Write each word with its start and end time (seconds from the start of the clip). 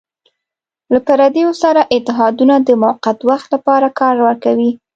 له 0.91 0.99
پردیو 1.07 1.49
سره 1.63 1.81
اتحادونه 1.95 2.55
د 2.67 2.69
موقت 2.83 3.17
وخت 3.29 3.47
لپاره 3.55 3.87
کار 3.99 4.15
ورکوي. 4.27 4.71